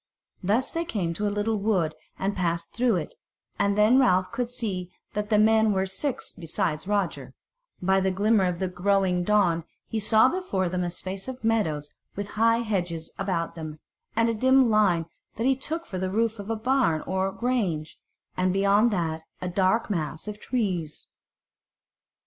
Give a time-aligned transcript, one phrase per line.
[0.41, 3.13] Thus they came into a little wood and passed through it,
[3.59, 7.35] and then Ralph could see that the men were six besides Roger;
[7.83, 11.93] by the glimmer of the growing dawn he saw before them a space of meadows
[12.15, 13.77] with high hedges about them,
[14.15, 17.99] and a dim line that he took for the roof of a barn or grange,
[18.35, 21.09] and beyond that a dark mass of trees.